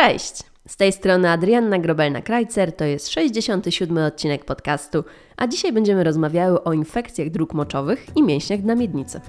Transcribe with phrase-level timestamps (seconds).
[0.00, 0.42] Cześć!
[0.68, 5.04] Z tej strony Adrianna Grobelna-Krajcer, to jest 67 odcinek podcastu,
[5.36, 9.20] a dzisiaj będziemy rozmawiały o infekcjach dróg moczowych i mięśniach na miednicy.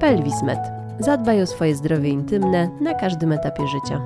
[0.00, 0.58] Pelwismed.
[1.00, 4.00] Zadbaj o swoje zdrowie intymne na każdym etapie życia.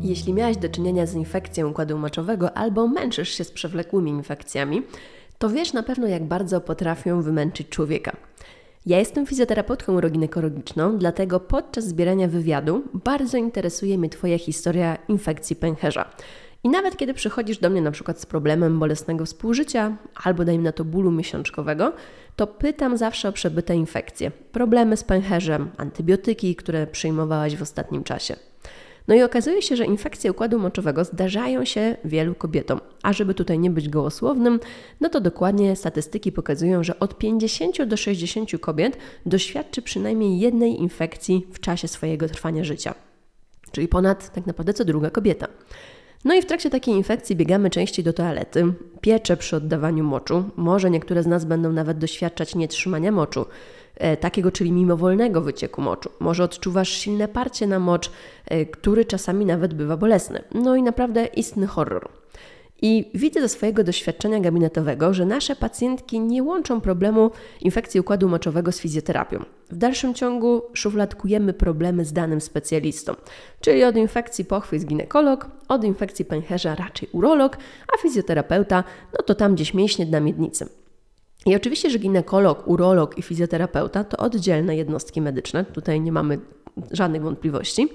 [0.00, 4.82] Jeśli miałaś do czynienia z infekcją układu moczowego albo męczysz się z przewlekłymi infekcjami,
[5.38, 8.16] to wiesz na pewno, jak bardzo potrafią wymęczyć człowieka.
[8.86, 16.10] Ja jestem fizjoterapeutką uroginekologiczną, dlatego podczas zbierania wywiadu bardzo interesuje mnie Twoja historia infekcji pęcherza.
[16.64, 20.72] I nawet kiedy przychodzisz do mnie na przykład z problemem bolesnego współżycia albo dajmy na
[20.72, 21.92] to bólu miesiączkowego,
[22.36, 28.36] to pytam zawsze o przebyte infekcje, problemy z pęcherzem, antybiotyki, które przyjmowałaś w ostatnim czasie.
[29.10, 32.80] No i okazuje się, że infekcje układu moczowego zdarzają się wielu kobietom.
[33.02, 34.60] A żeby tutaj nie być gołosłownym,
[35.00, 41.46] no to dokładnie statystyki pokazują, że od 50 do 60 kobiet doświadczy przynajmniej jednej infekcji
[41.52, 42.94] w czasie swojego trwania życia.
[43.72, 45.46] Czyli ponad tak naprawdę co druga kobieta.
[46.24, 50.90] No i w trakcie takiej infekcji biegamy częściej do toalety, piecze przy oddawaniu moczu, może
[50.90, 53.46] niektóre z nas będą nawet doświadczać nietrzymania moczu,
[54.20, 56.10] takiego, czyli mimowolnego wycieku moczu.
[56.20, 58.10] Może odczuwasz silne parcie na mocz,
[58.46, 60.42] e, który czasami nawet bywa bolesny.
[60.54, 62.08] No i naprawdę istny horror.
[62.82, 68.72] I widzę ze swojego doświadczenia gabinetowego, że nasze pacjentki nie łączą problemu infekcji układu moczowego
[68.72, 69.44] z fizjoterapią.
[69.70, 73.14] W dalszym ciągu szufladkujemy problemy z danym specjalistą,
[73.60, 77.56] czyli od infekcji pochwy jest ginekolog, od infekcji pęcherza raczej urolog,
[77.94, 78.84] a fizjoterapeuta
[79.18, 80.79] no to tam gdzieś mięśnie na miednicy.
[81.46, 86.38] I oczywiście, że ginekolog, urolog i fizjoterapeuta to oddzielne jednostki medyczne, tutaj nie mamy
[86.90, 87.88] żadnych wątpliwości,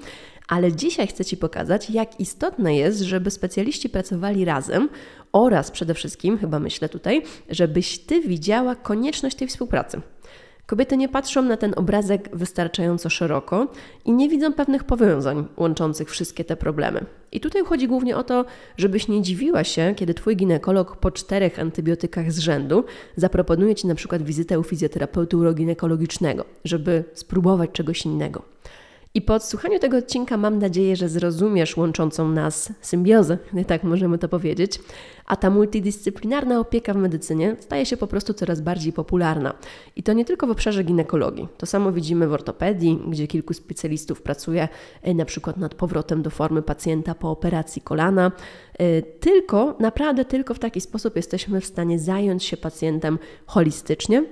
[0.47, 4.89] ale dzisiaj chcę Ci pokazać, jak istotne jest, żeby specjaliści pracowali razem
[5.31, 10.01] oraz przede wszystkim, chyba myślę tutaj, żebyś Ty widziała konieczność tej współpracy.
[10.65, 13.67] Kobiety nie patrzą na ten obrazek wystarczająco szeroko
[14.05, 17.05] i nie widzą pewnych powiązań łączących wszystkie te problemy.
[17.31, 18.45] I tutaj chodzi głównie o to,
[18.77, 22.83] żebyś nie dziwiła się, kiedy twój ginekolog po czterech antybiotykach z rzędu
[23.15, 28.41] zaproponuje ci na przykład wizytę u fizjoterapeuty uroginekologicznego, żeby spróbować czegoś innego.
[29.15, 33.37] I po odsłuchaniu tego odcinka mam nadzieję, że zrozumiesz łączącą nas symbiozę,
[33.67, 34.79] tak możemy to powiedzieć,
[35.25, 39.53] a ta multidyscyplinarna opieka w medycynie staje się po prostu coraz bardziej popularna.
[39.95, 41.47] I to nie tylko w obszarze ginekologii.
[41.57, 44.67] To samo widzimy w ortopedii, gdzie kilku specjalistów pracuje
[45.01, 48.31] e, na przykład nad powrotem do formy pacjenta po operacji kolana.
[48.79, 54.25] E, tylko, naprawdę tylko w taki sposób jesteśmy w stanie zająć się pacjentem holistycznie.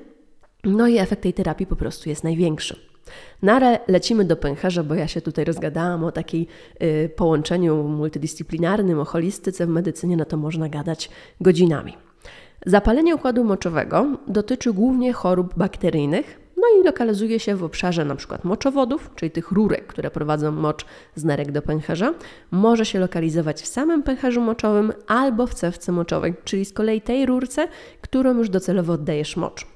[0.64, 2.93] No i efekt tej terapii po prostu jest największy.
[3.42, 6.48] Nare lecimy do pęcherza, bo ja się tutaj rozgadałam o takiej
[6.84, 11.10] y, połączeniu multidyscyplinarnym, o holistyce w medycynie, no to można gadać
[11.42, 11.98] godzinami.
[12.66, 18.38] Zapalenie układu moczowego dotyczy głównie chorób bakteryjnych, no i lokalizuje się w obszarze np.
[18.44, 20.86] moczowodów, czyli tych rurek, które prowadzą mocz
[21.16, 22.14] z nerek do pęcherza.
[22.52, 27.26] Może się lokalizować w samym pęcherzu moczowym albo w cewce moczowej, czyli z kolei tej
[27.26, 27.68] rurce,
[28.02, 29.73] którą już docelowo oddajesz mocz.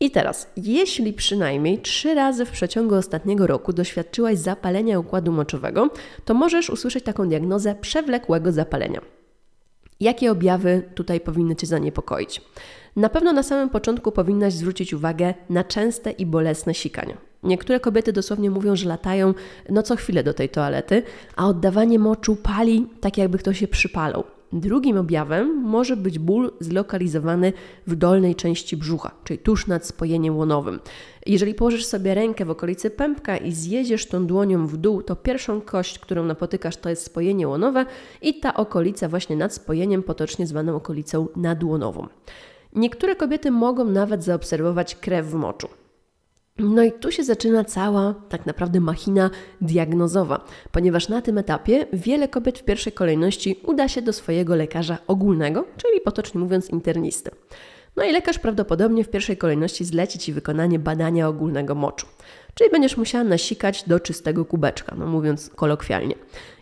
[0.00, 5.90] I teraz, jeśli przynajmniej trzy razy w przeciągu ostatniego roku doświadczyłaś zapalenia układu moczowego,
[6.24, 9.00] to możesz usłyszeć taką diagnozę przewlekłego zapalenia.
[10.00, 12.40] Jakie objawy tutaj powinny Cię zaniepokoić?
[12.96, 17.16] Na pewno na samym początku powinnaś zwrócić uwagę na częste i bolesne sikania.
[17.42, 19.34] Niektóre kobiety dosłownie mówią, że latają
[19.68, 21.02] no co chwilę do tej toalety,
[21.36, 24.24] a oddawanie moczu pali tak jakby ktoś się przypalał.
[24.52, 27.52] Drugim objawem może być ból zlokalizowany
[27.86, 30.80] w dolnej części brzucha, czyli tuż nad spojeniem łonowym.
[31.26, 35.60] Jeżeli położysz sobie rękę w okolicy pępka i zjedziesz tą dłonią w dół, to pierwszą
[35.60, 37.86] kość, którą napotykasz, to jest spojenie łonowe
[38.22, 42.06] i ta okolica właśnie nad spojeniem, potocznie zwaną okolicą nadłonową.
[42.74, 45.68] Niektóre kobiety mogą nawet zaobserwować krew w moczu.
[46.58, 49.30] No i tu się zaczyna cała tak naprawdę machina
[49.60, 54.98] diagnozowa, ponieważ na tym etapie wiele kobiet w pierwszej kolejności uda się do swojego lekarza
[55.06, 57.30] ogólnego, czyli potocznie mówiąc internisty.
[57.96, 62.06] No i lekarz prawdopodobnie w pierwszej kolejności zleci Ci wykonanie badania ogólnego moczu,
[62.54, 66.14] czyli będziesz musiała nasikać do czystego kubeczka, no mówiąc kolokwialnie.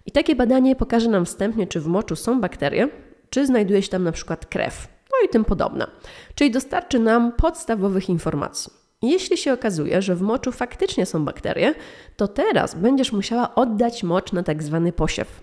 [0.06, 2.88] I takie badanie pokaże nam wstępnie, czy w moczu są bakterie,
[3.30, 5.86] czy znajduje się tam na przykład krew, no i tym podobne.
[6.34, 8.83] Czyli dostarczy nam podstawowych informacji.
[9.10, 11.74] Jeśli się okazuje, że w moczu faktycznie są bakterie,
[12.16, 15.42] to teraz będziesz musiała oddać mocz na tak zwany posiew.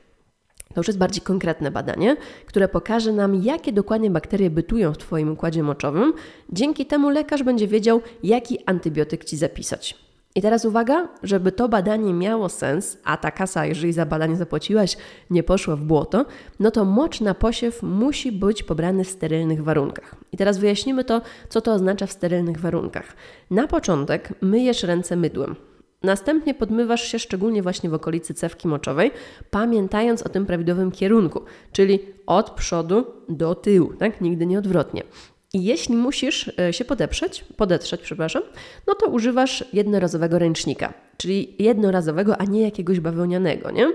[0.74, 2.16] To już jest bardziej konkretne badanie,
[2.46, 6.13] które pokaże nam, jakie dokładnie bakterie bytują w Twoim układzie moczowym.
[6.50, 10.11] Dzięki temu lekarz będzie wiedział, jaki antybiotyk Ci zapisać.
[10.36, 14.98] I teraz uwaga, żeby to badanie miało sens, a ta kasa, jeżeli za badanie zapłaciłaś,
[15.30, 16.25] nie poszła w błoto,
[16.60, 20.16] no to mocz na posiew musi być pobrany w sterylnych warunkach.
[20.31, 23.16] I teraz wyjaśnimy to, co to oznacza w sterylnych warunkach.
[23.50, 25.56] Na początek myjesz ręce mydłem.
[26.04, 29.12] Następnie podmywasz się szczególnie właśnie w okolicy cewki moczowej,
[29.50, 31.42] pamiętając o tym prawidłowym kierunku,
[31.72, 34.22] czyli od przodu do tyłu, tak?
[34.22, 35.04] Nigdy nie odwrotnie.
[35.53, 38.42] I jeśli musisz e, się podeprzeć, podetrzeć, przepraszam,
[38.88, 43.92] no to używasz jednorazowego ręcznika, czyli jednorazowego, a nie jakiegoś bawełnianego, nie?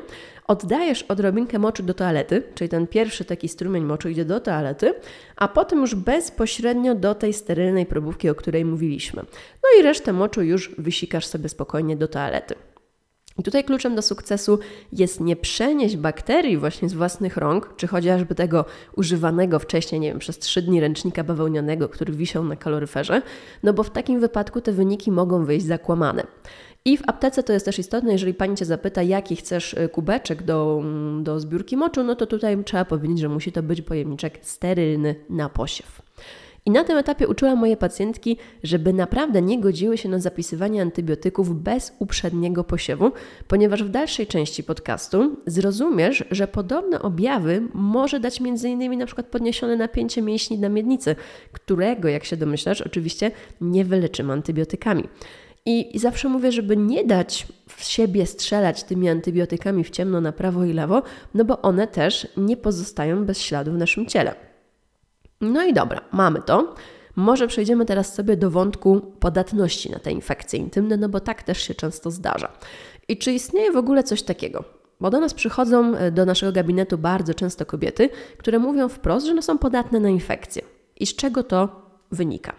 [0.47, 4.95] Oddajesz odrobinkę moczu do toalety, czyli ten pierwszy taki strumień moczu idzie do toalety,
[5.37, 9.23] a potem już bezpośrednio do tej sterylnej probówki, o której mówiliśmy.
[9.63, 12.55] No i resztę moczu już wysikasz sobie spokojnie do toalety.
[13.39, 14.59] I tutaj kluczem do sukcesu
[14.93, 18.65] jest nie przenieść bakterii właśnie z własnych rąk, czy chociażby tego
[18.97, 23.23] używanego wcześniej, nie wiem, przez trzy dni ręcznika bawełnianego, który wisiał na kaloryferze,
[23.63, 26.27] no bo w takim wypadku te wyniki mogą wyjść zakłamane.
[26.85, 30.43] I w aptece to jest też istotne, jeżeli pani cię zapyta, jaki chcesz y, kubeczek
[30.43, 34.39] do, mm, do zbiórki moczu, no to tutaj trzeba powiedzieć, że musi to być pojemniczek
[34.43, 36.06] sterylny na posiew.
[36.67, 41.63] I na tym etapie uczyłam moje pacjentki, żeby naprawdę nie godziły się na zapisywanie antybiotyków
[41.63, 43.13] bez uprzedniego posiewu,
[43.49, 48.99] ponieważ w dalszej części podcastu zrozumiesz, że podobne objawy może dać m.in.
[48.99, 51.17] na przykład podniesione napięcie mięśni na miednicy,
[51.53, 53.31] którego, jak się domyślasz, oczywiście
[53.61, 55.09] nie wyleczymy antybiotykami.
[55.67, 60.65] I, zawsze mówię, żeby nie dać w siebie strzelać tymi antybiotykami w ciemno na prawo
[60.65, 61.03] i lewo,
[61.35, 64.46] no bo one też nie pozostają bez śladu w naszym ciele.
[65.41, 66.75] No i dobra, mamy to.
[67.17, 71.63] Może przejdziemy teraz sobie do wątku podatności na te infekcje intymne, no bo tak też
[71.63, 72.53] się często zdarza.
[73.09, 74.65] I czy istnieje w ogóle coś takiego?
[75.01, 79.33] Bo do nas przychodzą e, do naszego gabinetu bardzo często kobiety, które mówią wprost, że
[79.33, 80.63] one są podatne na infekcje.
[81.01, 81.83] I z czego to
[82.13, 82.53] wynika?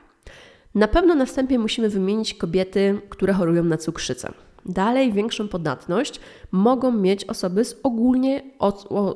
[0.76, 4.32] Na pewno na wstępie musimy wymienić kobiety, które chorują na cukrzycę.
[4.66, 6.20] Dalej większą podatność
[6.52, 8.44] mogą mieć osoby z ogólnie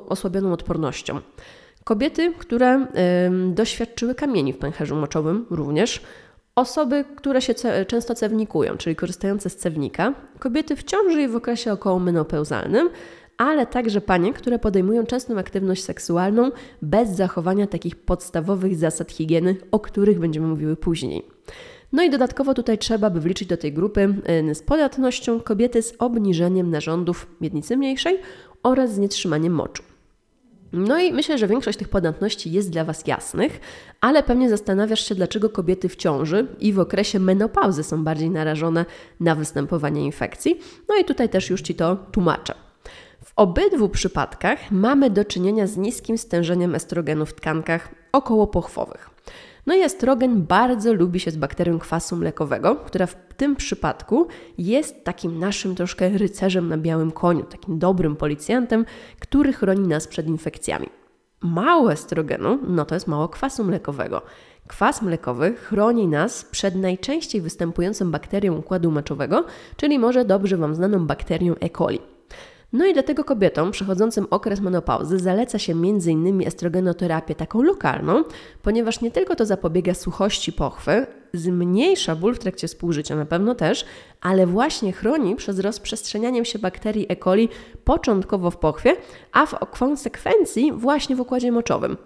[0.08, 1.20] osłabioną odpornością.
[1.84, 2.86] Kobiety, które
[3.50, 6.02] y, doświadczyły kamieni w pęcherzu moczowym również,
[6.56, 11.36] osoby, które się ce często cewnikują, czyli korzystające z cewnika, kobiety w ciąży i w
[11.36, 12.90] okresie okołomenopauzalnym,
[13.38, 16.50] ale także panie, które podejmują częstą aktywność seksualną
[16.82, 21.22] bez zachowania takich podstawowych zasad higieny, o których będziemy mówiły później.
[21.92, 24.14] No i dodatkowo tutaj trzeba by wliczyć do tej grupy
[24.52, 28.18] z podatnością kobiety z obniżeniem narządów miednicy mniejszej
[28.62, 29.91] oraz z nietrzymaniem moczu.
[30.72, 33.60] No i myślę, że większość tych podatności jest dla Was jasnych,
[34.00, 38.84] ale pewnie zastanawiasz się, dlaczego kobiety w ciąży i w okresie menopauzy są bardziej narażone
[39.20, 40.60] na występowanie infekcji.
[40.88, 42.54] No i tutaj też już Ci to tłumaczę.
[43.24, 49.11] W obydwu przypadkach mamy do czynienia z niskim stężeniem estrogenu w tkankach okołopochwowych.
[49.66, 54.26] No i estrogen bardzo lubi się z bakterią kwasu mlekowego, która w tym przypadku
[54.58, 58.84] jest takim naszym troszkę rycerzem na białym koniu, takim dobrym policjantem,
[59.20, 60.86] który chroni nas przed infekcjami.
[61.40, 64.22] Mało estrogenu, no to jest mało kwasu mlekowego.
[64.66, 69.44] Kwas mlekowy chroni nas przed najczęściej występującą bakterią układu moczowego,
[69.76, 71.70] czyli może dobrze Wam znaną bakterią E.
[71.70, 72.11] coli.
[72.72, 76.46] No i dlatego kobietom przechodzącym okres menopauzy zaleca się m.in.
[76.46, 78.24] estrogenoterapię taką lokalną,
[78.62, 83.84] ponieważ nie tylko to zapobiega suchości pochwy, zmniejsza ból w trakcie współżycia na pewno też,
[84.20, 87.16] ale właśnie chroni przed rozprzestrzenianiem się bakterii E.
[87.16, 87.48] coli
[87.84, 88.96] początkowo w pochwie,
[89.32, 91.96] a w konsekwencji właśnie w układzie moczowym.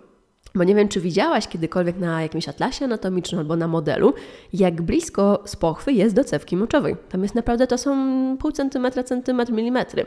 [0.57, 4.15] Bo nie wiem, czy widziałaś kiedykolwiek na jakimś atlasie anatomicznym albo na modelu,
[4.53, 6.97] jak blisko z pochwy jest do cewki moczowej.
[7.09, 10.07] Tam jest naprawdę, to są pół centymetra, centymetr, milimetry.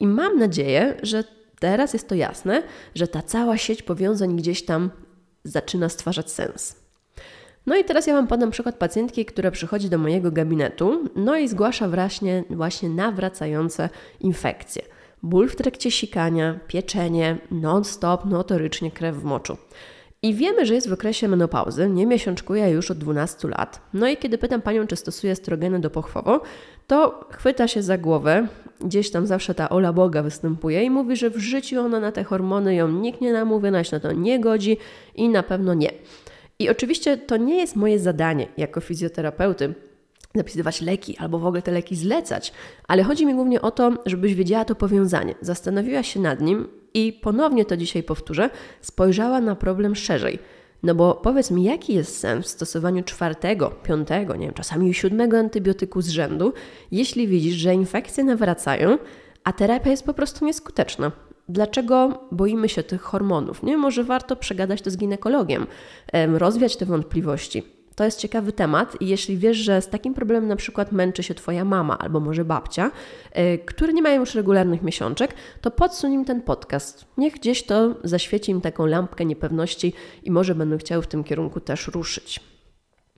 [0.00, 1.24] I mam nadzieję, że
[1.58, 2.62] teraz jest to jasne,
[2.94, 4.90] że ta cała sieć powiązań gdzieś tam
[5.44, 6.76] zaczyna stwarzać sens.
[7.66, 11.48] No i teraz ja Wam podam przykład pacjentki, która przychodzi do mojego gabinetu, no i
[11.48, 13.88] zgłasza właśnie, właśnie nawracające
[14.20, 14.82] infekcje.
[15.24, 19.56] Ból w trakcie sikania, pieczenie, non-stop, notorycznie krew w moczu.
[20.22, 23.80] I wiemy, że jest w okresie menopauzy, nie miesiączkuje już od 12 lat.
[23.94, 26.40] No i kiedy pytam panią, czy stosuje estrogeny dopochwowo,
[26.86, 28.48] to chwyta się za głowę,
[28.80, 32.24] gdzieś tam zawsze ta ola Boga występuje i mówi, że w życiu ona na te
[32.24, 34.76] hormony ją nikt nie namówi, ona się na to nie godzi
[35.14, 35.90] i na pewno nie.
[36.58, 39.74] I oczywiście to nie jest moje zadanie jako fizjoterapeuty,
[40.34, 42.52] zapisywać leki albo w ogóle te leki zlecać,
[42.88, 47.12] ale chodzi mi głównie o to, żebyś wiedziała to powiązanie, zastanowiła się nad nim i
[47.12, 48.50] ponownie to dzisiaj powtórzę,
[48.80, 50.38] spojrzała na problem szerzej.
[50.82, 55.38] No bo powiedz mi, jaki jest sens w stosowaniu czwartego, piątego, nie wiem, czasami siódmego
[55.38, 56.52] antybiotyku z rzędu,
[56.90, 58.98] jeśli widzisz, że infekcje nawracają,
[59.44, 61.12] a terapia jest po prostu nieskuteczna.
[61.48, 63.62] Dlaczego boimy się tych hormonów?
[63.62, 65.66] Nie, może warto przegadać to z ginekologiem,
[66.12, 67.73] rozwiać te wątpliwości.
[67.96, 71.34] To jest ciekawy temat i jeśli wiesz, że z takim problemem na przykład męczy się
[71.34, 72.90] Twoja mama albo może babcia,
[73.34, 77.04] yy, które nie mają już regularnych miesiączek, to podsuń im ten podcast.
[77.16, 81.60] Niech gdzieś to zaświeci im taką lampkę niepewności i może będą chciały w tym kierunku
[81.60, 82.53] też ruszyć.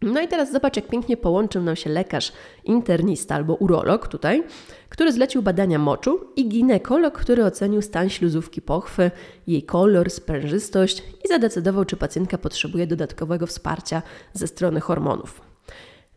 [0.02, 2.32] No i teraz zobacz, jak pięknie połączył nam się lekarz
[2.64, 4.44] internista albo urolog tutaj,
[4.88, 9.10] który zlecił badania moczu i ginekolog, który ocenił stan śluzówki pochwy,
[9.46, 15.45] jej kolor, sprężystość i zadecydował, czy pacjentka potrzebuje dodatkowego wsparcia ze strony hormonów.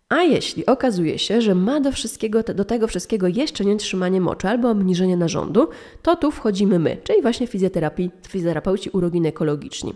[0.09, 4.69] A jeśli okazuje się, że ma do, wszystkiego, do tego wszystkiego jeszcze nietrzymanie moczu albo
[4.69, 5.69] obniżenie narządu,
[6.01, 9.93] to tu wchodzimy my, czyli właśnie fizjoterapii, fizjoterapeuci uroginekologiczni.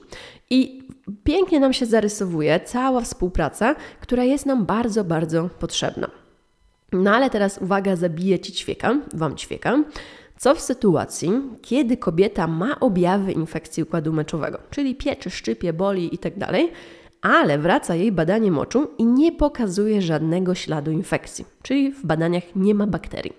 [0.50, 0.88] I
[1.24, 6.12] pięknie nam się zarysowuje cała współpraca, która jest nam bardzo, bardzo potrzebna.
[6.92, 9.84] No ale teraz uwaga, zabije Ci ćwieka, Wam ćwieka.
[10.38, 16.40] Co w sytuacji, kiedy kobieta ma objawy infekcji układu meczowego, czyli pieczy, szczypie, boli itd.,
[16.40, 16.56] tak
[17.24, 22.76] ale wraca jej badanie moczu i nie pokazuje żadnego śladu infekcji, czyli w badaniach nie
[22.76, 23.34] ma bakterii.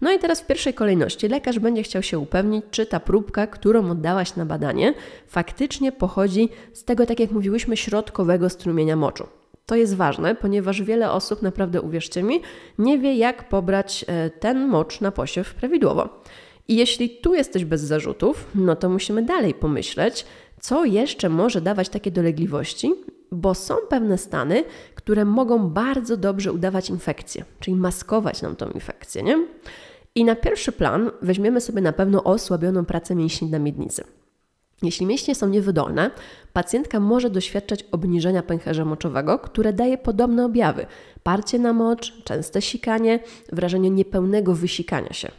[0.00, 3.90] No i teraz w pierwszej kolejności lekarz będzie chciał się upewnić, czy ta próbka, którą
[3.90, 4.94] oddałaś na badanie,
[5.26, 9.26] faktycznie pochodzi z tego, tak jak mówiłyśmy, środkowego strumienia moczu.
[9.66, 12.40] To jest ważne, ponieważ wiele osób, naprawdę uwierzcie mi,
[12.78, 16.08] nie wie, jak pobrać e, ten mocz na posiew prawidłowo.
[16.68, 20.26] I jeśli tu jesteś bez zarzutów, no to musimy dalej pomyśleć,
[20.60, 22.94] co jeszcze może dawać takie dolegliwości,
[23.32, 29.22] bo są pewne stany, które mogą bardzo dobrze udawać infekcję, czyli maskować nam tą infekcję,
[29.22, 29.46] nie?
[30.14, 34.04] I na pierwszy plan weźmiemy sobie na pewno osłabioną pracę mięśni na miednicy.
[34.82, 36.10] Jeśli mięśnie są niewydolne,
[36.52, 40.86] pacjentka może doświadczać obniżenia pęcherza moczowego, które daje podobne objawy:
[41.22, 43.20] parcie na mocz, częste sikanie,
[43.52, 45.30] wrażenie niepełnego wysikania się.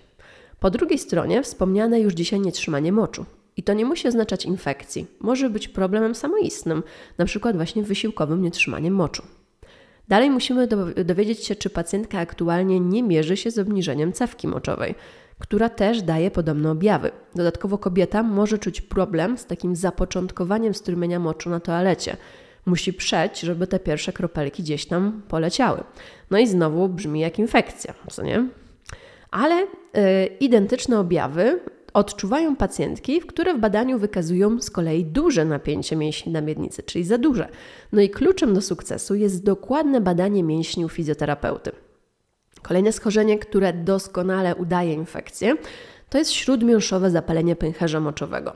[0.60, 3.26] Po drugiej stronie wspomniane już dzisiaj nietrzymanie moczu.
[3.58, 5.08] I to nie musi oznaczać infekcji.
[5.20, 6.84] Może być problemem samoistnym,
[7.18, 9.24] na przykład właśnie wysiłkowym nietrzymaniem moczu.
[10.08, 10.68] Dalej musimy
[11.06, 14.96] dowiedzieć się, czy pacjentka aktualnie nie mierzy się z obniżeniem cewki moczowej,
[15.40, 17.12] która też daje podobne objawy.
[17.36, 22.18] Dodatkowo kobieta może czuć problem z takim zapoczątkowaniem strumienia moczu na toalecie.
[22.66, 25.84] Musi przeć, żeby te pierwsze kropelki gdzieś tam poleciały.
[26.32, 28.48] No i znowu brzmi jak infekcja, co nie?
[29.32, 29.68] Ale y,
[30.40, 31.60] identyczne objawy
[31.94, 37.18] odczuwają pacjentki, które w badaniu wykazują z kolei duże napięcie mięśni na miednicy, czyli za
[37.18, 37.50] duże.
[37.92, 41.72] No i kluczem do sukcesu jest dokładne badanie mięśni u fizjoterapeuty.
[42.62, 45.56] Kolejne schorzenie, które doskonale udaje infekcję,
[46.10, 48.56] to jest śródmiąższowe zapalenie pęcherza moczowego.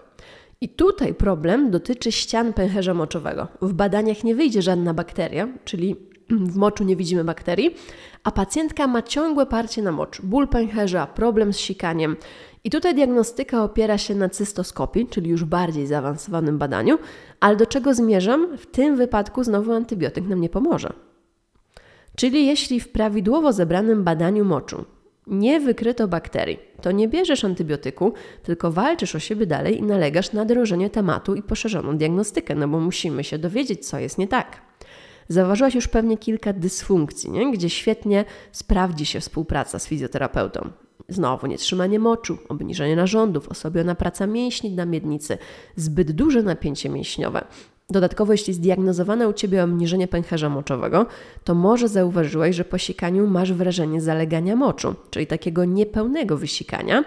[0.62, 3.48] I tutaj problem dotyczy ścian pęcherza moczowego.
[3.62, 5.96] W badaniach nie wyjdzie żadna bakteria, czyli
[6.30, 7.76] w moczu nie widzimy bakterii,
[8.24, 12.18] a pacjentka ma ciągłe parcie na mocz, ból pęcherza, problem z sikaniem.
[12.64, 16.98] I tutaj diagnostyka opiera się na cystoskopii, czyli już bardziej zaawansowanym badaniu,
[17.40, 18.58] ale do czego zmierzam?
[18.58, 20.94] W tym wypadku znowu antybiotyk nam nie pomoże.
[22.16, 24.86] Czyli jeśli w prawidłowo zebranym badaniu moczu
[25.28, 28.14] nie wykryto bakterii, to nie bierzesz antybiotyku,
[28.44, 32.80] tylko walczysz o siebie dalej i nalegasz na drążenie tematu i poszerzoną diagnostykę, no bo
[32.80, 34.62] musimy się dowiedzieć, co jest nie tak.
[35.28, 37.52] Zauważyłaś już pewnie kilka dysfunkcji, nie?
[37.52, 40.70] gdzie świetnie sprawdzi się współpraca z fizjoterapeutą.
[41.12, 45.38] Znowu nietrzymanie moczu, obniżenie narządów, osłabiona praca mięśni na miednicy,
[45.76, 47.46] zbyt duże napięcie mięśniowe.
[47.90, 51.06] Dodatkowo, jeśli zdiagnozowano u Ciebie obniżenie pęcherza moczowego,
[51.44, 57.04] to może zauważyłaś, że po sikaniu masz wrażenie zalegania moczu, czyli takiego niepełnego wysikania.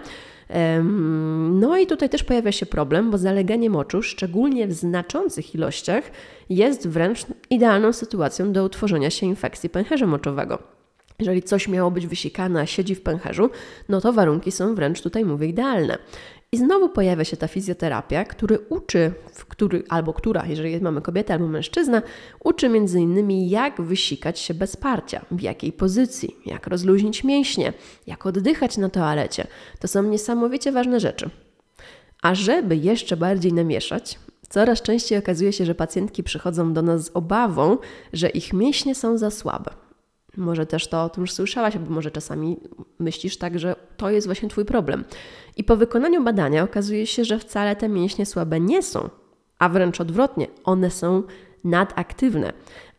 [1.49, 6.03] No i tutaj też pojawia się problem, bo zaleganie moczu, szczególnie w znaczących ilościach,
[6.49, 10.74] jest wręcz idealną sytuacją do utworzenia się infekcji pęcherza moczowego.
[11.19, 13.49] Jeżeli coś miało być wysikane, a siedzi w pęcherzu,
[13.89, 15.97] no to warunki są wręcz tutaj mówię idealne.
[16.51, 19.11] I znowu pojawia się ta fizjoterapia, który uczy,
[19.49, 22.01] który, albo która, jeżeli mamy kobietę albo mężczyzna,
[22.43, 27.73] uczy między innymi jak wysikać się bez parcia, w jakiej pozycji, jak rozluźnić mięśnie,
[28.07, 29.47] jak oddychać na toalecie.
[29.79, 31.29] To są niesamowicie ważne rzeczy.
[32.21, 34.19] A żeby jeszcze bardziej namieszać,
[34.49, 37.77] coraz częściej okazuje się, że pacjentki przychodzą do nas z obawą,
[38.13, 39.84] że ich mięśnie są za słabe.
[40.37, 42.57] Może też to o tym już słyszałaś, albo może czasami
[42.99, 45.03] myślisz tak, że to jest właśnie Twój problem.
[45.57, 49.09] I po wykonaniu badania okazuje się, że wcale te mięśnie słabe nie są,
[49.59, 51.23] a wręcz odwrotnie, one są
[51.63, 52.53] nadaktywne.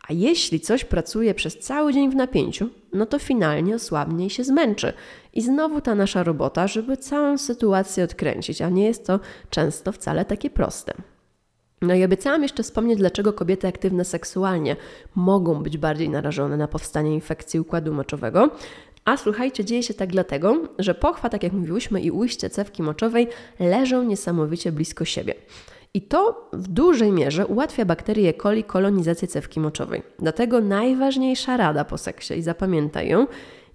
[0.08, 4.44] A jeśli coś pracuje przez cały dzień w napięciu, no to finalnie osłabnie i się
[4.44, 4.92] zmęczy.
[5.32, 10.24] I znowu ta nasza robota, żeby całą sytuację odkręcić, a nie jest to często wcale
[10.24, 10.94] takie proste.
[11.82, 14.76] No i obiecałam jeszcze wspomnieć, dlaczego kobiety aktywne seksualnie
[15.14, 18.50] mogą być bardziej narażone na powstanie infekcji układu moczowego.
[19.04, 23.28] A słuchajcie, dzieje się tak dlatego, że pochwa, tak jak mówiłyśmy, i ujście cewki moczowej
[23.60, 25.34] leżą niesamowicie blisko siebie.
[25.94, 28.34] I to w dużej mierze ułatwia bakterii E.
[28.34, 30.02] coli kolonizację cewki moczowej.
[30.18, 33.26] Dlatego najważniejsza rada po seksie, i zapamiętaj ją,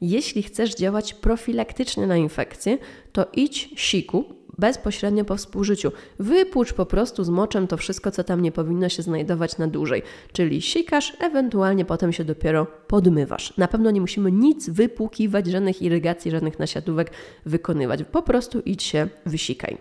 [0.02, 2.78] jeśli chcesz działać profilaktycznie na infekcję,
[3.12, 4.26] to idź siku
[4.58, 5.92] bezpośrednio po współżyciu.
[6.20, 10.04] Wypłucz po prostu z moczem to wszystko, co tam nie powinno się znajdować na dłużej.
[10.34, 13.58] Czyli sikasz, ewentualnie potem się dopiero podmywasz.
[13.58, 17.12] Na pewno nie musimy nic wypłukiwać, żadnych irygacji, żadnych nasiadówek
[17.46, 18.04] wykonywać.
[18.12, 19.78] Po prostu idź się wysikaj.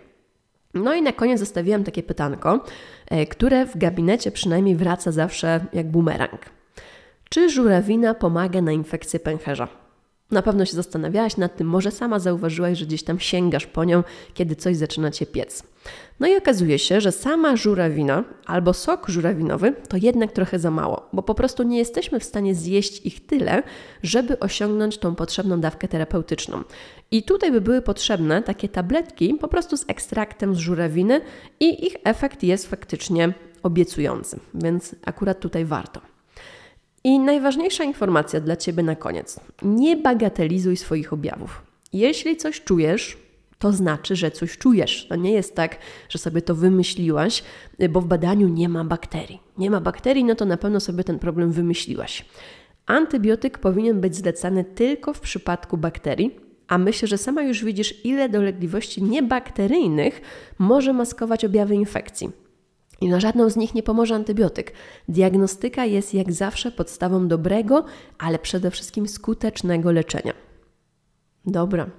[0.73, 2.65] No i na koniec zostawiłam takie pytanko,
[3.07, 6.41] e, które w gabinecie przynajmniej wraca zawsze jak bumerang.
[7.29, 9.67] Czy żurawina pomaga na infekcję pęcherza?
[10.31, 14.03] Na pewno się zastanawiałaś nad tym, może sama zauważyłaś, że gdzieś tam sięgasz po nią,
[14.33, 15.63] kiedy coś zaczyna cię piec.
[16.19, 21.09] No i okazuje się, że sama żurawina albo sok żurawinowy to jednak trochę za mało,
[21.13, 23.63] bo po prostu nie jesteśmy w stanie zjeść ich tyle,
[24.03, 26.63] żeby osiągnąć tą potrzebną dawkę terapeutyczną.
[27.11, 31.21] I tutaj by były potrzebne takie tabletki po prostu z ekstraktem z żurawiny
[31.59, 33.33] i ich efekt jest faktycznie
[33.63, 36.10] obiecujący, więc akurat tutaj warto.
[37.03, 39.39] I najważniejsza informacja dla Ciebie na koniec.
[39.61, 41.61] Nie bagatelizuj swoich objawów.
[41.93, 43.17] Jeśli coś czujesz,
[43.59, 45.07] to znaczy, że coś czujesz.
[45.07, 45.77] To nie jest tak,
[46.09, 47.43] że sobie to wymyśliłaś,
[47.89, 49.39] bo w badaniu nie ma bakterii.
[49.57, 52.25] Nie ma bakterii, no to na pewno sobie ten problem wymyśliłaś.
[52.85, 56.35] Antybiotyk powinien być zlecany tylko w przypadku bakterii,
[56.67, 60.21] a myślę, że sama już widzisz, ile dolegliwości niebakteryjnych
[60.59, 62.29] może maskować objawy infekcji.
[63.01, 64.73] I na żadną z nich nie pomoże antybiotyk.
[65.07, 67.85] Diagnostyka jest jak zawsze podstawą dobrego,
[68.17, 70.33] ale przede wszystkim skutecznego leczenia.
[71.45, 71.89] Dobra.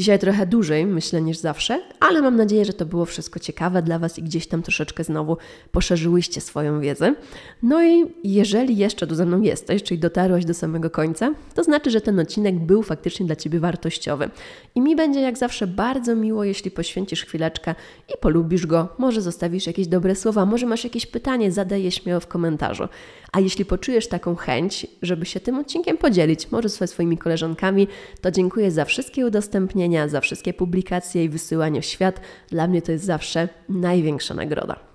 [0.00, 3.98] Dzisiaj trochę dłużej, myślę, niż zawsze, ale mam nadzieję, że to było wszystko ciekawe dla
[3.98, 5.36] Was i gdzieś tam troszeczkę znowu
[5.72, 7.14] poszerzyłyście swoją wiedzę.
[7.62, 11.90] No i jeżeli jeszcze tu ze mną jesteś, czyli dotarłaś do samego końca, to znaczy,
[11.90, 14.30] że ten odcinek był faktycznie dla Ciebie wartościowy.
[14.74, 17.74] I mi będzie jak zawsze bardzo miło, jeśli poświęcisz chwileczkę
[18.08, 22.20] i polubisz go, może zostawisz jakieś dobre słowa, może masz jakieś pytanie, zadaj je śmiało
[22.20, 22.88] w komentarzu.
[23.32, 27.88] A jeśli poczujesz taką chęć, żeby się tym odcinkiem podzielić, może ze swoimi koleżankami,
[28.20, 32.20] to dziękuję za wszystkie udostępnienia, za wszystkie publikacje i wysyłanie w świat.
[32.48, 34.89] Dla mnie to jest zawsze największa nagroda.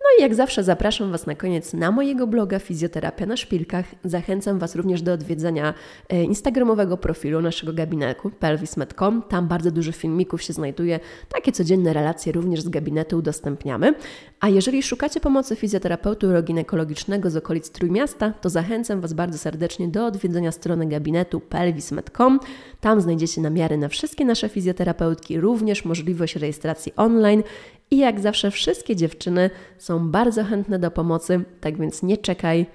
[0.00, 3.84] No i jak zawsze zapraszam Was na koniec na mojego bloga Fizjoterapia na Szpilkach.
[4.04, 5.74] Zachęcam Was również do odwiedzenia
[6.08, 9.22] e, instagramowego profilu naszego gabinetu pelvis.com.
[9.28, 11.00] Tam bardzo dużo filmików się znajduje.
[11.28, 13.94] Takie codzienne relacje również z gabinetu udostępniamy.
[14.40, 20.06] A jeżeli szukacie pomocy fizjoterapeuty uroginekologicznego z okolic Trójmiasta, to zachęcam Was bardzo serdecznie do
[20.06, 22.40] odwiedzenia strony gabinetu pelvis.com.
[22.80, 27.42] Tam znajdziecie namiary na wszystkie nasze fizjoterapeutki, również możliwość rejestracji online
[27.90, 32.66] i jak zawsze wszystkie dziewczyny są bardzo chętne do pomocy, tak więc nie czekaj.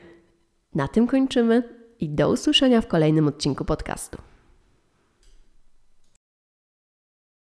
[0.76, 1.64] Na tym kończymy
[2.00, 4.18] i do usłyszenia w kolejnym odcinku podcastu.